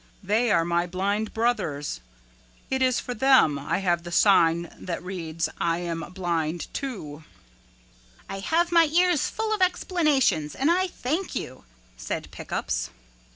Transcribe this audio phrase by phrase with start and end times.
[0.23, 2.01] They are my blind brothers.
[2.71, 7.23] It is for them I have the sign that reads, 'I Am Blind Too.'"
[8.27, 11.65] "I have my ears full of explanations and I thank you,"
[11.97, 12.89] said Pick Ups.